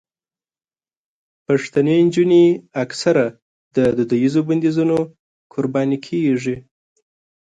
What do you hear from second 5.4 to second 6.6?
قرباني کېږي.